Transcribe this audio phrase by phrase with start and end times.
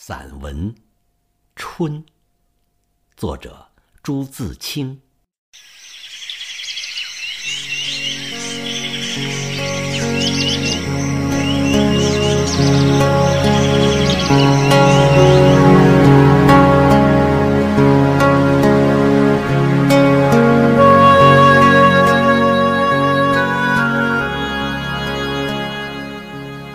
[0.00, 0.72] 散文
[1.56, 1.92] 《春》，
[3.16, 3.66] 作者
[4.00, 5.02] 朱自清。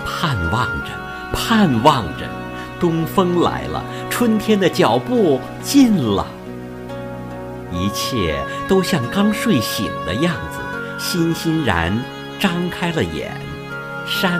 [0.06, 0.90] 盼望着，
[1.32, 2.43] 盼望着。
[2.84, 6.28] 东风来了，春天的脚步近了，
[7.72, 8.38] 一切
[8.68, 10.60] 都像刚睡醒的样子，
[11.00, 11.98] 欣欣然
[12.42, 13.32] 张开了眼。
[14.06, 14.38] 山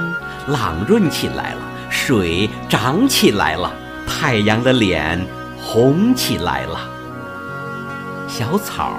[0.50, 3.72] 朗润起来了，水涨起来了，
[4.06, 5.26] 太阳的脸
[5.58, 6.82] 红起来了。
[8.28, 8.92] 小草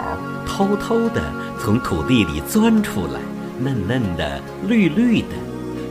[0.47, 1.21] 偷偷地
[1.61, 3.21] 从土地里钻出来，
[3.61, 5.29] 嫩嫩的，绿绿的。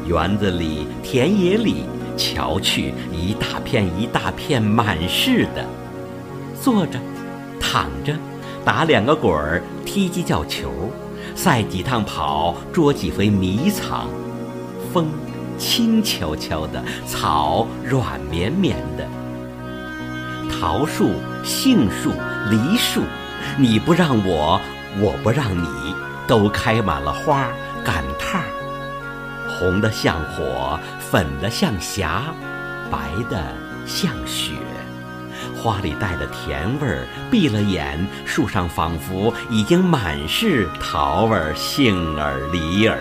[0.07, 1.85] 园子里，田野里。
[2.17, 5.65] 瞧去，一大片一大片满是的，
[6.61, 6.99] 坐着，
[7.59, 8.13] 躺着，
[8.63, 10.71] 打两个滚儿，踢几脚球，
[11.35, 14.07] 赛几趟跑，捉几回迷藏。
[14.93, 15.07] 风
[15.57, 19.07] 轻悄悄的，草软绵绵的。
[20.51, 21.11] 桃树、
[21.43, 22.11] 杏树、
[22.49, 23.01] 梨树，
[23.57, 24.61] 你不让我，
[24.99, 25.67] 我不让你，
[26.27, 27.47] 都开满了花，
[27.83, 28.47] 赶趟儿。
[29.47, 30.79] 红的像火，
[31.13, 32.23] 粉的像霞，
[32.89, 33.39] 白的
[33.85, 34.53] 像雪。
[35.55, 42.97] 花里带着甜味儿，闭了眼，树上仿佛已经满是桃儿、杏儿、梨儿。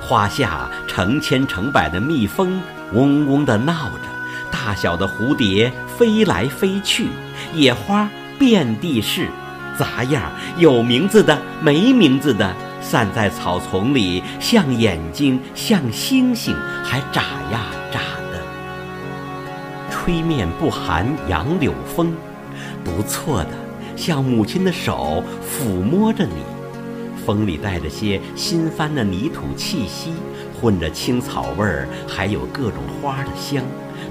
[0.00, 2.60] 花下成千成百的蜜蜂
[2.94, 4.08] 嗡嗡地闹着，
[4.50, 7.10] 大小的蝴蝶飞来飞去，
[7.54, 9.28] 野花遍地是，
[9.78, 12.52] 杂样有名字的，没名字的。
[12.80, 18.00] 散在草丛里，像眼睛，像星星，还眨呀眨
[18.32, 18.40] 的。
[19.90, 22.14] 吹面不寒杨柳风，
[22.82, 23.50] 不错的，
[23.96, 26.32] 像母亲的手抚摸着你。
[27.26, 30.12] 风里带着些新翻的泥土气息，
[30.58, 33.62] 混着青草味儿，还有各种花的香，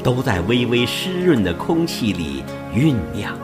[0.04, 2.44] 都在微微湿润的空气里
[2.74, 3.36] 酝酿。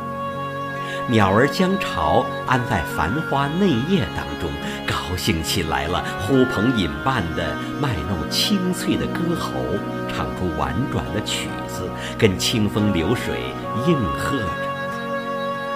[1.08, 4.50] 鸟儿将巢安在繁花嫩叶当中，
[4.88, 9.52] 高兴起来了，呼朋引伴的卖弄清脆的歌喉，
[10.10, 13.40] 唱出婉转的曲子，跟清风流水
[13.88, 14.66] 应和着。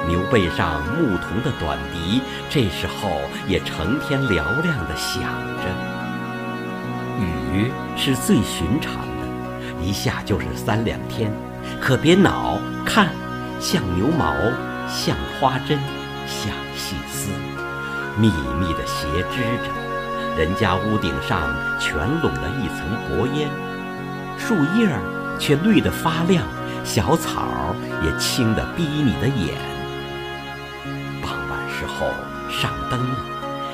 [0.07, 5.21] 牛背上牧童的短笛，这时候也成天嘹亮地响
[5.57, 5.65] 着。
[7.19, 11.31] 雨是最寻常的，一下就是三两天，
[11.79, 13.09] 可别恼，看，
[13.59, 14.33] 像牛毛。
[14.89, 15.79] 像花针，
[16.25, 17.29] 像细丝，
[18.17, 19.71] 密密的斜织着。
[20.35, 23.49] 人家屋顶上全拢了一层薄烟，
[24.37, 24.99] 树叶儿
[25.39, 26.43] 却绿得发亮，
[26.83, 29.55] 小草也青得逼你的眼。
[31.21, 32.13] 傍晚时候
[32.49, 33.17] 上灯了，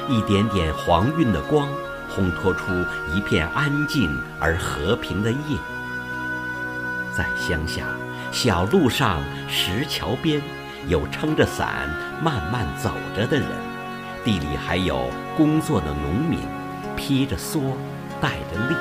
[0.10, 1.68] 一点点黄晕的光，
[2.10, 2.74] 烘托出
[3.14, 5.58] 一片安静而和平的夜。
[7.12, 7.86] 在乡下，
[8.32, 10.42] 小路上，石桥边。
[10.88, 11.90] 有撑着伞
[12.22, 13.48] 慢慢走着的人，
[14.24, 16.40] 地里还有工作的农民，
[16.96, 17.60] 披着蓑，
[18.22, 18.76] 带着笠，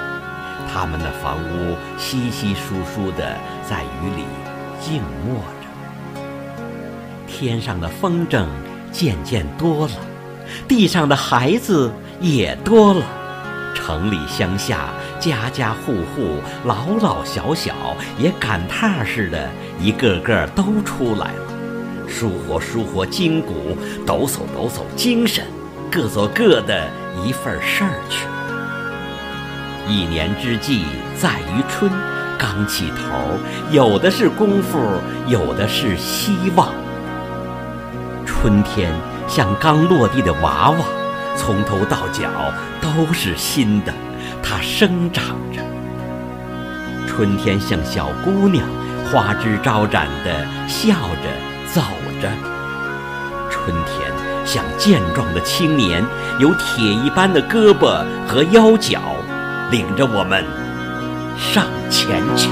[0.72, 3.36] 他们的房屋稀稀疏疏的
[3.68, 4.24] 在雨里
[4.80, 6.20] 静默着。
[7.26, 8.46] 天上的风筝
[8.92, 9.94] 渐渐多了，
[10.68, 11.90] 地上的孩子
[12.20, 13.02] 也多了，
[13.74, 17.74] 城里乡下家家户户老老小小
[18.18, 19.48] 也赶趟似的，
[19.80, 21.53] 一个个都出来了。
[22.08, 23.76] 舒活舒活筋骨，
[24.06, 25.44] 抖擞抖擞精神，
[25.90, 26.88] 各做各的
[27.24, 28.26] 一份事儿去。
[29.86, 30.84] 一年之计
[31.18, 31.90] 在于春，
[32.38, 33.38] 刚起头，
[33.70, 34.78] 有的是功夫，
[35.26, 36.68] 有的是希望。
[38.24, 38.92] 春天
[39.28, 40.84] 像刚落地的娃娃，
[41.36, 42.28] 从头到脚
[42.80, 43.92] 都是新的，
[44.42, 45.60] 它生长着。
[47.06, 48.66] 春天像小姑娘，
[49.10, 51.53] 花枝招展的笑着。
[51.74, 51.82] 走
[52.22, 52.28] 着，
[53.50, 54.12] 春天
[54.46, 56.04] 像健壮的青年，
[56.38, 59.00] 有铁一般的胳膊和腰脚，
[59.72, 60.44] 领着我们
[61.36, 62.48] 上前去。